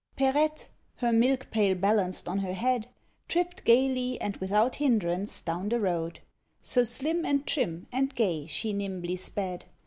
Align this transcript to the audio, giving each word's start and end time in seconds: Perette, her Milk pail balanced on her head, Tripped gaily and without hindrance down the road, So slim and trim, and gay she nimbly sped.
Perette, 0.15 0.67
her 0.95 1.13
Milk 1.13 1.51
pail 1.51 1.75
balanced 1.75 2.27
on 2.27 2.39
her 2.39 2.53
head, 2.53 2.87
Tripped 3.27 3.63
gaily 3.63 4.19
and 4.19 4.35
without 4.37 4.77
hindrance 4.77 5.43
down 5.43 5.69
the 5.69 5.79
road, 5.79 6.21
So 6.59 6.83
slim 6.83 7.23
and 7.23 7.45
trim, 7.45 7.85
and 7.91 8.15
gay 8.15 8.47
she 8.47 8.73
nimbly 8.73 9.15
sped. 9.17 9.65